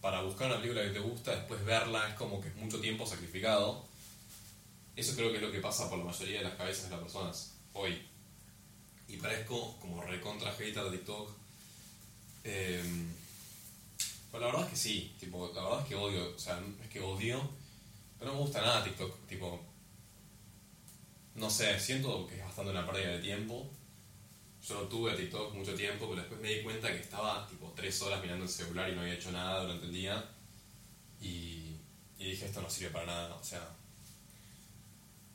para 0.01 0.21
buscar 0.21 0.47
una 0.47 0.57
película 0.59 0.83
que 0.83 0.89
te 0.89 0.99
gusta, 0.99 1.35
después 1.35 1.63
verla, 1.63 2.09
es 2.09 2.15
como 2.15 2.41
que 2.41 2.49
es 2.49 2.55
mucho 2.55 2.79
tiempo 2.79 3.05
sacrificado 3.05 3.87
eso 4.97 5.15
creo 5.15 5.29
que 5.29 5.37
es 5.37 5.43
lo 5.43 5.51
que 5.51 5.59
pasa 5.59 5.87
por 5.87 5.99
la 5.99 6.05
mayoría 6.05 6.39
de 6.39 6.45
las 6.45 6.55
cabezas 6.55 6.85
de 6.85 6.89
las 6.89 6.99
personas 7.01 7.53
hoy. 7.73 8.01
Y 9.07 9.17
parezco 9.17 9.77
como 9.79 10.01
recontra 10.01 10.51
hater 10.53 10.83
de 10.85 10.97
TikTok. 10.97 11.29
Eh, 12.43 12.83
pues 14.31 14.41
la 14.41 14.47
verdad 14.47 14.63
es 14.63 14.69
que 14.71 14.75
sí, 14.75 15.15
tipo, 15.19 15.51
la 15.53 15.61
verdad 15.61 15.81
es 15.81 15.87
que 15.87 15.95
odio, 15.95 16.35
o 16.35 16.39
sea, 16.39 16.59
es 16.81 16.89
que 16.89 16.99
odio, 16.99 17.47
pero 18.17 18.31
no 18.31 18.37
me 18.37 18.43
gusta 18.43 18.59
nada 18.61 18.83
TikTok, 18.83 19.27
tipo, 19.27 19.61
no 21.37 21.49
sé, 21.51 21.79
siento 21.79 22.27
que 22.27 22.35
es 22.35 22.43
bastante 22.43 22.71
una 22.71 22.85
pérdida 22.85 23.11
de 23.11 23.19
tiempo. 23.19 23.69
Yo 24.67 24.81
tuve 24.87 25.15
TikTok 25.15 25.53
mucho 25.53 25.75
tiempo, 25.75 26.09
pero 26.09 26.21
después 26.21 26.41
me 26.41 26.49
di 26.49 26.63
cuenta 26.63 26.91
que 26.91 26.99
estaba 26.99 27.47
tipo 27.47 27.71
tres 27.75 28.01
horas 28.01 28.21
mirando 28.21 28.43
el 28.43 28.49
celular 28.49 28.89
y 28.89 28.95
no 28.95 29.01
había 29.01 29.13
hecho 29.13 29.31
nada 29.31 29.61
durante 29.61 29.85
el 29.85 29.93
día. 29.93 30.25
Y, 31.21 31.75
y 32.17 32.31
dije, 32.31 32.47
esto 32.47 32.61
no 32.61 32.69
sirve 32.69 32.89
para 32.89 33.05
nada, 33.05 33.35
o 33.35 33.43
sea, 33.43 33.69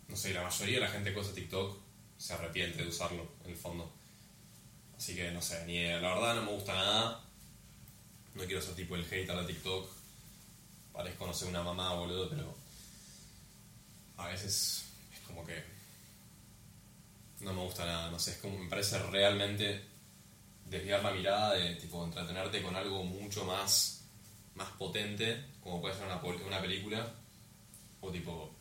no 0.09 0.17
sé, 0.17 0.35
la 0.35 0.43
mayoría 0.43 0.75
de 0.75 0.81
la 0.81 0.91
gente 0.91 1.15
que 1.15 1.21
usa 1.21 1.33
TikTok 1.33 1.79
se 2.19 2.35
arrepiente 2.35 2.83
de 2.83 2.89
usarlo, 2.89 3.27
en 3.45 3.53
el 3.53 3.57
fondo. 3.57 3.91
Así 4.97 5.15
que 5.15 5.31
no 5.31 5.41
sé, 5.41 5.65
ni 5.67 5.85
la 5.85 6.15
verdad 6.15 6.35
no 6.35 6.43
me 6.43 6.53
gusta 6.53 6.75
nada. 6.75 7.25
No 8.35 8.45
quiero 8.45 8.61
ser 8.61 8.75
tipo 8.75 8.97
el 8.97 9.05
hater 9.05 9.37
de 9.37 9.47
TikTok. 9.47 9.89
Parezco, 10.93 11.27
no 11.27 11.33
sé, 11.33 11.47
una 11.47 11.63
mamá, 11.63 11.95
boludo, 11.95 12.29
pero 12.29 12.55
a 14.17 14.29
veces 14.29 14.85
es 15.13 15.21
como 15.27 15.45
que 15.47 15.72
no 17.43 17.53
me 17.53 17.63
gusta 17.63 17.85
nada, 17.85 18.11
no 18.11 18.19
sé, 18.19 18.33
es 18.33 18.39
como 18.39 18.59
me 18.59 18.69
parece 18.69 18.99
realmente 18.99 19.83
desviar 20.67 21.03
la 21.03 21.13
mirada 21.13 21.55
de 21.55 21.75
tipo 21.77 22.05
entretenerte 22.05 22.63
con 22.63 22.75
algo 22.77 23.05
mucho 23.05 23.45
más 23.45 23.99
más 24.55 24.71
potente, 24.73 25.45
como 25.63 25.81
puede 25.81 25.95
ser 25.95 26.07
una, 26.07 26.21
una 26.47 26.61
película, 26.61 27.15
o 28.01 28.11
tipo 28.11 28.55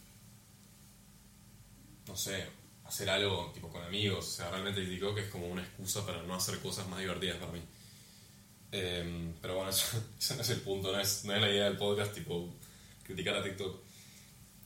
no 2.07 2.15
sé, 2.15 2.45
hacer 2.85 3.09
algo 3.09 3.51
tipo 3.53 3.69
con 3.69 3.83
amigos. 3.83 4.27
O 4.27 4.31
sea, 4.31 4.49
realmente 4.49 4.85
TikTok 4.85 5.17
es 5.19 5.29
como 5.29 5.47
una 5.47 5.61
excusa 5.61 6.05
para 6.05 6.21
no 6.23 6.35
hacer 6.35 6.59
cosas 6.59 6.87
más 6.87 6.99
divertidas 6.99 7.37
para 7.37 7.51
mí. 7.51 7.61
Em, 8.71 9.33
pero 9.41 9.55
bueno, 9.55 9.69
eso, 9.71 10.35
no 10.35 10.41
es 10.41 10.49
el 10.49 10.61
punto, 10.61 10.91
no 10.91 10.99
es, 10.99 11.25
no 11.25 11.35
es 11.35 11.41
la 11.41 11.49
idea 11.49 11.65
del 11.65 11.77
podcast, 11.77 12.13
tipo, 12.13 12.53
criticar 13.03 13.35
a 13.35 13.43
TikTok. 13.43 13.81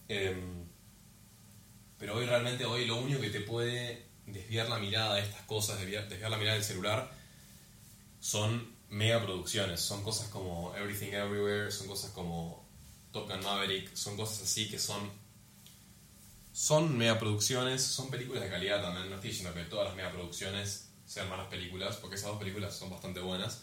Em, 0.08 0.66
pero 1.98 2.16
hoy 2.16 2.26
realmente, 2.26 2.66
hoy 2.66 2.86
lo 2.86 2.98
único 2.98 3.22
que 3.22 3.30
te 3.30 3.42
puede 3.42 4.05
desviar 4.26 4.70
la 4.70 4.80
mirada 4.80 5.16
de 5.16 5.22
estas 5.22 5.42
cosas, 5.44 5.80
desviar, 5.80 6.08
la 6.10 6.38
mirada 6.38 6.56
del 6.56 6.64
celular, 6.64 7.12
son 8.20 8.76
mega 8.90 9.22
producciones. 9.22 9.82
Son 9.82 10.04
cosas 10.04 10.30
como 10.30 10.76
Everything 10.76 11.14
Everywhere, 11.14 11.72
son 11.72 11.88
cosas 11.88 12.12
como 12.12 12.66
Top 13.12 13.30
Gun 13.30 13.42
Maverick, 13.44 13.96
son 13.96 14.16
cosas 14.18 14.44
así 14.44 14.70
que 14.70 14.80
son 14.80 15.10
son 16.56 16.98
megaproducciones, 16.98 17.84
son 17.84 18.10
películas 18.10 18.44
de 18.44 18.50
calidad 18.50 18.82
también. 18.82 19.10
No 19.10 19.16
estoy 19.16 19.32
diciendo 19.32 19.54
que 19.54 19.66
todas 19.66 19.88
las 19.88 19.96
megaproducciones 19.96 20.88
sean 21.06 21.30
malas 21.30 21.48
películas, 21.48 21.98
porque 21.98 22.16
esas 22.16 22.30
dos 22.30 22.40
películas 22.40 22.74
son 22.74 22.90
bastante 22.90 23.20
buenas. 23.20 23.60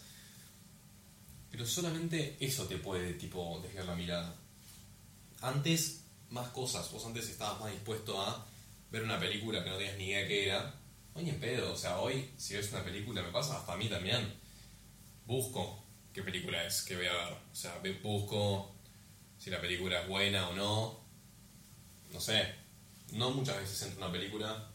Pero 1.49 1.65
solamente 1.65 2.37
eso 2.39 2.65
te 2.67 2.77
puede, 2.77 3.13
tipo, 3.13 3.59
desviar 3.63 3.85
la 3.85 3.95
mirada. 3.95 4.35
Antes, 5.41 6.01
más 6.29 6.49
cosas. 6.49 6.91
Vos 6.91 7.03
antes 7.05 7.27
estabas 7.29 7.59
más 7.61 7.71
dispuesto 7.71 8.21
a 8.21 8.45
ver 8.93 9.03
una 9.03 9.19
película 9.19 9.63
que 9.63 9.71
no 9.71 9.77
tenías 9.77 9.97
ni 9.97 10.05
idea 10.09 10.27
qué 10.27 10.45
era. 10.45 10.75
Hoy 11.15 11.27
en 11.27 11.39
pedo, 11.39 11.73
o 11.73 11.75
sea, 11.75 11.99
hoy, 11.99 12.29
si 12.37 12.53
ves 12.53 12.71
una 12.71 12.83
película, 12.83 13.23
me 13.23 13.31
pasa 13.31 13.57
hasta 13.57 13.73
a 13.73 13.77
mí 13.77 13.89
también. 13.89 14.31
Busco 15.25 15.83
qué 16.13 16.21
película 16.21 16.63
es 16.63 16.83
que 16.83 16.95
voy 16.95 17.07
a 17.07 17.13
ver. 17.13 17.33
O 17.51 17.55
sea, 17.55 17.81
busco 18.03 18.75
si 19.39 19.49
la 19.49 19.59
película 19.59 20.01
es 20.01 20.07
buena 20.07 20.47
o 20.47 20.53
no. 20.53 21.03
No 22.11 22.21
sé, 22.21 22.53
no 23.13 23.31
muchas 23.31 23.57
veces 23.57 23.81
entro 23.81 23.97
en 23.97 24.03
una 24.03 24.13
película 24.13 24.71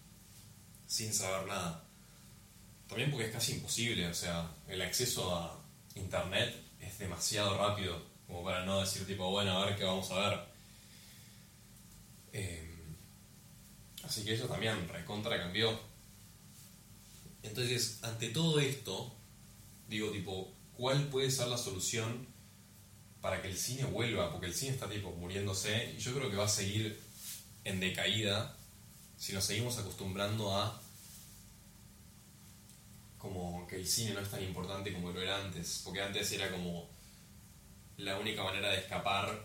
sin 0.88 1.14
saber 1.14 1.46
nada. 1.46 1.84
También 2.88 3.12
porque 3.12 3.26
es 3.26 3.32
casi 3.32 3.52
imposible, 3.52 4.08
o 4.08 4.14
sea, 4.14 4.50
el 4.66 4.82
acceso 4.82 5.32
a 5.32 5.62
internet 5.94 6.56
es 6.80 6.98
demasiado 6.98 7.56
rápido 7.56 8.02
como 8.26 8.42
para 8.42 8.64
no 8.64 8.80
decir 8.80 9.06
tipo, 9.06 9.30
bueno, 9.30 9.56
a 9.56 9.66
ver 9.66 9.76
qué 9.76 9.84
vamos 9.84 10.10
a 10.10 10.28
ver. 10.28 10.40
Em, 12.32 12.67
así 14.08 14.24
que 14.24 14.34
eso 14.34 14.46
también 14.46 14.88
recontra 14.88 15.38
cambió. 15.38 15.78
Entonces, 17.42 17.98
ante 18.02 18.30
todo 18.30 18.58
esto, 18.58 19.14
digo 19.86 20.10
tipo, 20.10 20.52
¿cuál 20.74 21.08
puede 21.08 21.30
ser 21.30 21.48
la 21.48 21.58
solución 21.58 22.26
para 23.20 23.42
que 23.42 23.48
el 23.48 23.56
cine 23.56 23.84
vuelva? 23.84 24.32
Porque 24.32 24.46
el 24.46 24.54
cine 24.54 24.72
está 24.72 24.88
tipo 24.88 25.10
muriéndose 25.12 25.94
y 25.96 26.00
yo 26.00 26.14
creo 26.14 26.30
que 26.30 26.36
va 26.36 26.46
a 26.46 26.48
seguir 26.48 26.98
en 27.64 27.80
decaída 27.80 28.56
si 29.18 29.32
nos 29.32 29.44
seguimos 29.44 29.76
acostumbrando 29.78 30.56
a 30.56 30.80
como 33.18 33.66
que 33.66 33.76
el 33.76 33.86
cine 33.86 34.14
no 34.14 34.20
es 34.20 34.30
tan 34.30 34.42
importante 34.42 34.92
como 34.92 35.10
lo 35.10 35.20
era 35.20 35.36
antes, 35.44 35.82
porque 35.84 36.00
antes 36.00 36.30
era 36.32 36.50
como 36.50 36.88
la 37.98 38.16
única 38.18 38.44
manera 38.44 38.70
de 38.70 38.78
escapar 38.78 39.44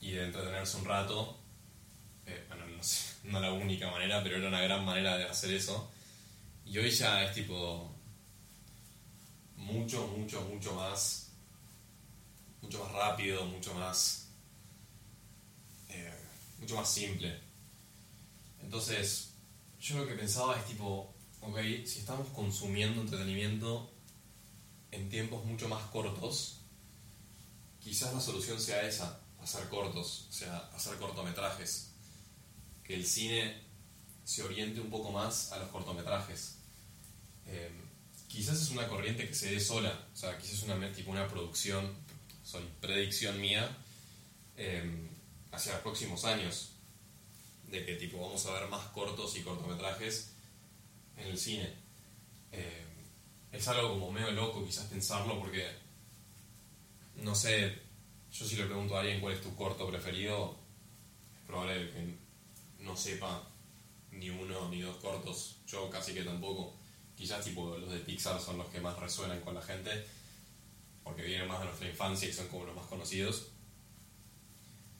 y 0.00 0.10
de 0.10 0.24
entretenerse 0.24 0.76
un 0.76 0.84
rato, 0.84 1.38
eh, 2.26 2.44
bueno, 2.48 2.66
no, 2.66 2.82
sé, 2.82 3.07
no 3.24 3.40
la 3.40 3.52
única 3.52 3.90
manera, 3.90 4.22
pero 4.22 4.36
era 4.36 4.48
una 4.48 4.62
gran 4.62 4.84
manera 4.84 5.16
de 5.16 5.24
hacer 5.24 5.52
eso, 5.52 5.90
y 6.64 6.78
hoy 6.78 6.90
ya 6.90 7.24
es 7.24 7.34
tipo 7.34 7.90
mucho, 9.56 10.06
mucho, 10.08 10.40
mucho 10.42 10.74
más, 10.74 11.30
mucho 12.62 12.84
más 12.84 12.92
rápido, 12.92 13.44
mucho 13.46 13.74
más 13.74 14.28
mucho 16.60 16.76
más 16.76 16.90
simple. 16.90 17.40
Entonces, 18.62 19.30
yo 19.80 19.98
lo 19.98 20.06
que 20.06 20.14
pensaba 20.14 20.58
es 20.58 20.66
tipo, 20.66 21.14
ok, 21.40 21.58
si 21.86 22.00
estamos 22.00 22.28
consumiendo 22.28 23.00
entretenimiento 23.00 23.90
en 24.90 25.08
tiempos 25.08 25.44
mucho 25.44 25.68
más 25.68 25.82
cortos, 25.86 26.60
quizás 27.80 28.12
la 28.12 28.20
solución 28.20 28.60
sea 28.60 28.82
esa, 28.82 29.20
hacer 29.42 29.68
cortos, 29.68 30.26
o 30.28 30.32
sea, 30.32 30.58
hacer 30.74 30.96
cortometrajes. 30.98 31.92
Que 32.88 32.96
el 32.96 33.06
cine 33.06 33.62
se 34.24 34.42
oriente 34.42 34.80
un 34.80 34.90
poco 34.90 35.12
más 35.12 35.52
a 35.52 35.58
los 35.58 35.68
cortometrajes. 35.68 36.56
Em, 37.46 37.72
quizás 38.28 38.60
es 38.60 38.70
una 38.70 38.88
corriente 38.88 39.28
que 39.28 39.34
se 39.34 39.52
dé 39.52 39.60
sola, 39.60 40.06
o 40.12 40.16
sea, 40.16 40.36
quizás 40.36 40.54
es 40.54 40.62
una, 40.64 40.92
tipo 40.92 41.10
una 41.10 41.28
producción, 41.28 41.94
soy 42.42 42.62
predicción 42.80 43.40
mía, 43.40 43.76
em, 44.56 45.08
hacia 45.52 45.74
los 45.74 45.82
próximos 45.82 46.24
años, 46.24 46.72
de 47.70 47.84
que 47.84 47.94
tipo 47.94 48.20
vamos 48.20 48.44
a 48.46 48.52
ver 48.52 48.68
más 48.68 48.86
cortos 48.88 49.36
y 49.36 49.42
cortometrajes 49.42 50.32
en 51.16 51.28
el 51.28 51.38
cine. 51.38 51.72
Eh, 52.52 52.84
es 53.52 53.68
algo 53.68 53.90
como 53.90 54.12
medio 54.12 54.30
loco 54.30 54.64
quizás 54.64 54.86
pensarlo 54.86 55.38
porque, 55.38 55.66
no 57.16 57.34
sé, 57.34 57.78
yo 58.32 58.46
si 58.46 58.56
le 58.56 58.66
pregunto 58.66 58.96
a 58.96 59.00
alguien 59.00 59.20
cuál 59.20 59.34
es 59.34 59.42
tu 59.42 59.54
corto 59.54 59.88
preferido, 59.88 60.56
es 61.34 61.46
probable 61.46 61.90
que 61.92 62.27
no 62.78 62.96
sepa 62.96 63.48
ni 64.10 64.30
uno 64.30 64.68
ni 64.68 64.80
dos 64.80 64.96
cortos, 64.96 65.56
yo 65.66 65.90
casi 65.90 66.14
que 66.14 66.22
tampoco. 66.22 66.74
Quizás 67.16 67.44
tipo 67.44 67.76
los 67.76 67.90
de 67.90 67.98
Pixar 67.98 68.40
son 68.40 68.58
los 68.58 68.68
que 68.68 68.80
más 68.80 68.98
resuenan 68.98 69.40
con 69.40 69.54
la 69.54 69.62
gente, 69.62 69.90
porque 71.02 71.22
vienen 71.22 71.48
más 71.48 71.58
de 71.60 71.66
nuestra 71.66 71.88
infancia 71.88 72.28
y 72.28 72.32
son 72.32 72.48
como 72.48 72.64
los 72.64 72.76
más 72.76 72.86
conocidos. 72.86 73.48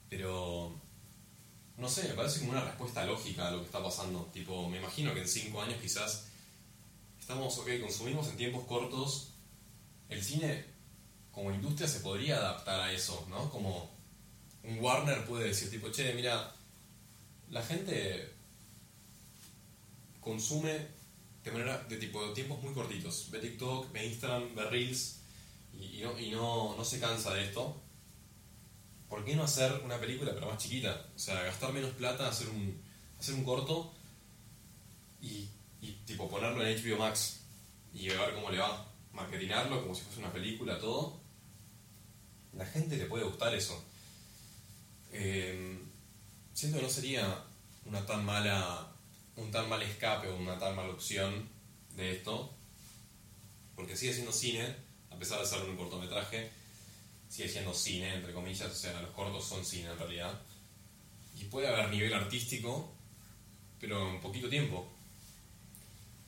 Pero, 0.09 0.75
no 1.77 1.89
sé, 1.89 2.09
me 2.09 2.15
parece 2.15 2.41
como 2.41 2.53
una 2.53 2.65
respuesta 2.65 3.05
lógica 3.05 3.49
a 3.49 3.51
lo 3.51 3.61
que 3.61 3.67
está 3.67 3.83
pasando. 3.83 4.29
Tipo, 4.33 4.69
me 4.69 4.79
imagino 4.79 5.15
que 5.15 5.21
en 5.21 5.29
cinco 5.29 5.61
años 5.61 5.81
quizás 5.81 6.29
estamos, 7.21 7.57
ok, 7.59 7.69
consumimos 7.81 8.29
en 8.29 8.37
tiempos 8.37 8.65
cortos. 8.65 9.35
El 10.09 10.25
cine, 10.25 10.65
como 11.31 11.53
industria, 11.53 11.87
se 11.87 12.01
podría 12.01 12.39
adaptar 12.39 12.81
a 12.81 12.93
eso, 12.93 13.27
¿no? 13.29 13.51
Como 13.51 13.91
un 14.65 14.81
Warner 14.81 15.25
puede 15.27 15.49
decir, 15.49 15.71
tipo, 15.71 15.91
che, 15.91 16.15
mira, 16.15 16.53
la 17.51 17.63
gente 17.63 18.35
consume 20.21 20.89
de 21.45 21.53
manera 21.53 21.79
de 21.85 21.97
tipo 21.97 22.27
de 22.27 22.35
tiempos 22.35 22.63
muy 22.63 22.75
cortitos. 22.75 23.31
Ve 23.31 23.39
TikTok, 23.39 23.93
ve 23.93 24.07
Instagram, 24.07 24.55
ve 24.55 24.65
Reels 24.71 25.21
y, 25.73 26.01
no, 26.03 26.19
y 26.19 26.31
no, 26.31 26.77
no 26.77 26.85
se 26.85 27.01
cansa 27.01 27.35
de 27.35 27.45
esto. 27.45 27.83
¿por 29.09 29.25
qué 29.25 29.35
no 29.35 29.43
hacer 29.43 29.73
una 29.85 29.99
película 29.99 30.33
pero 30.35 30.47
más 30.49 30.59
chiquita? 30.59 31.07
O 31.15 31.19
sea, 31.19 31.43
gastar 31.43 31.73
menos 31.73 31.91
plata, 31.93 32.29
hacer 32.29 32.49
un, 32.49 32.81
hacer 33.19 33.35
un 33.35 33.45
corto 33.45 33.95
y, 35.21 35.49
y 35.81 35.93
tipo 36.05 36.29
ponerlo 36.29 36.65
en 36.65 36.77
HBO 36.77 36.99
Max 36.99 37.41
y 37.95 38.09
ver 38.09 38.35
cómo 38.35 38.51
le 38.51 38.59
va. 38.59 38.85
Marketinarlo 39.13 39.83
como 39.83 39.95
si 39.95 40.03
fuese 40.03 40.21
una 40.21 40.33
película, 40.33 40.79
todo. 40.79 41.21
La 42.53 42.67
gente 42.67 42.97
le 42.97 43.07
puede 43.07 43.25
gustar 43.25 43.55
eso. 43.55 43.83
Eh, 45.13 45.79
siento 46.59 46.79
que 46.79 46.87
no 46.87 46.91
sería 46.91 47.45
una 47.85 48.05
tan 48.05 48.25
mala, 48.25 48.93
un 49.37 49.49
tan 49.53 49.69
mal 49.69 49.81
escape 49.81 50.27
o 50.27 50.37
una 50.37 50.59
tan 50.59 50.75
mala 50.75 50.91
opción 50.91 51.49
de 51.95 52.17
esto, 52.17 52.53
porque 53.77 53.97
sigue 53.97 54.13
siendo 54.13 54.33
cine, 54.33 54.75
a 55.09 55.17
pesar 55.17 55.39
de 55.39 55.47
ser 55.47 55.63
un 55.63 55.77
cortometraje, 55.77 56.51
sigue 57.29 57.49
siendo 57.49 57.73
cine, 57.73 58.13
entre 58.13 58.33
comillas, 58.33 58.73
o 58.73 58.75
sea, 58.75 59.01
los 59.01 59.13
cortos 59.13 59.45
son 59.45 59.65
cine 59.65 59.89
en 59.89 59.99
realidad. 59.99 60.37
Y 61.37 61.45
puede 61.45 61.69
haber 61.69 61.91
nivel 61.91 62.13
artístico, 62.13 62.93
pero 63.79 64.11
en 64.11 64.21
poquito 64.21 64.49
tiempo. 64.49 64.93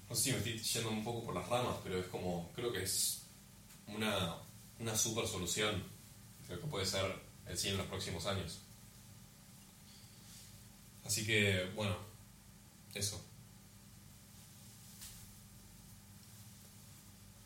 No 0.09 0.15
sé 0.15 0.23
si 0.23 0.31
me 0.31 0.37
estoy 0.37 0.59
yendo 0.59 0.91
un 0.91 1.03
poco 1.03 1.25
por 1.25 1.35
las 1.35 1.49
ramas, 1.49 1.75
pero 1.83 1.99
es 1.99 2.07
como, 2.07 2.53
creo 2.55 2.73
que 2.73 2.85
es 2.85 3.23
una, 3.89 4.37
una 4.79 4.97
super 4.97 5.27
solución 5.27 5.83
creo 6.47 6.61
que 6.61 6.69
puede 6.69 6.87
ser 6.87 7.05
el 7.47 7.59
cine 7.59 7.73
en 7.73 7.79
los 7.79 7.89
próximos 7.89 8.27
años. 8.27 8.70
Así 11.11 11.27
que, 11.27 11.69
bueno, 11.75 11.97
eso. 12.95 13.21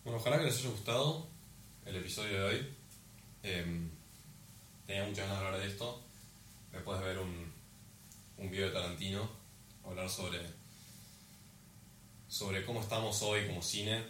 Bueno, 0.05 0.18
ojalá 0.18 0.37
que 0.37 0.44
les 0.44 0.59
haya 0.59 0.68
gustado 0.68 1.27
el 1.87 1.96
episodio 1.96 2.40
de 2.40 2.44
hoy. 2.44 2.74
Em, 3.42 3.88
tenía 4.87 5.05
muchas 5.05 5.27
ganas 5.27 5.40
de 5.40 5.46
hablar 5.46 5.61
de 5.62 5.68
esto. 5.68 6.03
Después 6.72 7.00
de 7.00 7.07
ver 7.07 7.18
un, 7.18 7.53
un 8.37 8.50
video 8.50 8.66
de 8.66 8.74
Tarantino, 8.74 9.31
hablar 9.83 10.11
sobre, 10.11 10.40
sobre 12.29 12.66
cómo 12.66 12.83
estamos 12.83 13.22
hoy 13.22 13.46
como 13.46 13.62
cine. 13.62 14.05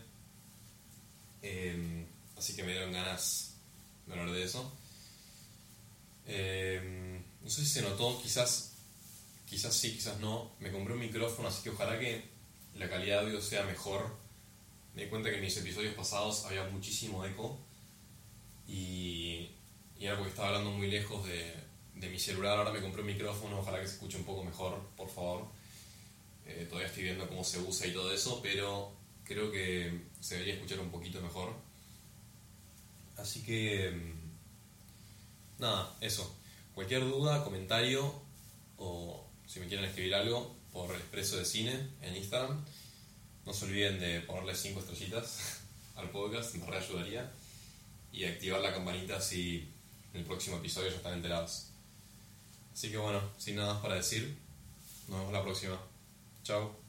Em, 1.42 2.04
así 2.36 2.56
que 2.56 2.64
me 2.64 2.72
dieron 2.72 2.92
ganas 2.92 3.54
de 4.08 4.14
hablar 4.14 4.34
de 4.34 4.42
eso. 4.42 4.72
Em, 6.26 7.22
no 7.40 7.48
sé 7.48 7.60
si 7.60 7.68
se 7.68 7.82
notó, 7.82 8.20
quizás, 8.20 8.73
quizás 9.54 9.74
sí, 9.74 9.92
quizás 9.94 10.18
no. 10.20 10.50
Me 10.60 10.70
compré 10.72 10.94
un 10.94 11.00
micrófono, 11.00 11.48
así 11.48 11.62
que 11.62 11.70
ojalá 11.70 11.98
que 11.98 12.24
la 12.74 12.88
calidad 12.90 13.20
de 13.20 13.26
audio 13.28 13.40
sea 13.40 13.64
mejor. 13.64 14.16
Me 14.94 15.04
di 15.04 15.08
cuenta 15.08 15.30
que 15.30 15.36
en 15.36 15.42
mis 15.42 15.56
episodios 15.56 15.94
pasados 15.94 16.44
había 16.44 16.64
muchísimo 16.64 17.24
eco 17.24 17.58
y, 18.66 19.50
y 19.98 20.06
era 20.06 20.16
porque 20.16 20.30
estaba 20.30 20.48
hablando 20.48 20.70
muy 20.70 20.88
lejos 20.90 21.24
de, 21.26 21.54
de 21.94 22.08
mi 22.10 22.18
celular. 22.18 22.58
Ahora 22.58 22.72
me 22.72 22.80
compré 22.80 23.00
un 23.02 23.06
micrófono, 23.08 23.60
ojalá 23.60 23.80
que 23.80 23.86
se 23.86 23.94
escuche 23.94 24.16
un 24.16 24.24
poco 24.24 24.42
mejor, 24.44 24.80
por 24.96 25.08
favor. 25.08 25.46
Eh, 26.46 26.66
todavía 26.68 26.88
estoy 26.88 27.04
viendo 27.04 27.28
cómo 27.28 27.42
se 27.44 27.58
usa 27.60 27.86
y 27.86 27.92
todo 27.92 28.12
eso, 28.12 28.40
pero 28.42 28.92
creo 29.24 29.50
que 29.50 30.02
se 30.20 30.34
debería 30.34 30.54
escuchar 30.54 30.80
un 30.80 30.90
poquito 30.90 31.20
mejor. 31.20 31.54
Así 33.16 33.42
que... 33.42 33.90
mm, 33.90 34.24
Nada, 35.60 35.96
eso. 36.00 36.36
Cualquier 36.74 37.02
duda, 37.04 37.44
comentario 37.44 38.12
o 38.76 39.23
si 39.46 39.60
me 39.60 39.66
quieren 39.66 39.84
escribir 39.84 40.14
algo 40.14 40.54
por 40.72 40.90
el 40.90 40.96
Expreso 40.96 41.36
de 41.36 41.44
Cine 41.44 41.88
en 42.02 42.16
Instagram, 42.16 42.64
no 43.46 43.52
se 43.52 43.66
olviden 43.66 44.00
de 44.00 44.20
ponerle 44.20 44.54
5 44.54 44.80
estrellitas 44.80 45.60
al 45.96 46.10
podcast, 46.10 46.54
me 46.56 46.66
re 46.66 46.78
ayudaría. 46.78 47.30
Y 48.12 48.24
activar 48.24 48.60
la 48.60 48.72
campanita 48.72 49.20
si 49.20 49.68
en 50.12 50.20
el 50.20 50.26
próximo 50.26 50.58
episodio 50.58 50.88
ya 50.88 50.96
están 50.96 51.14
enterados. 51.14 51.66
Así 52.72 52.90
que 52.90 52.96
bueno, 52.96 53.20
sin 53.38 53.56
nada 53.56 53.74
más 53.74 53.82
para 53.82 53.96
decir, 53.96 54.36
nos 55.08 55.18
vemos 55.18 55.32
la 55.32 55.42
próxima. 55.42 55.80
Chao. 56.44 56.83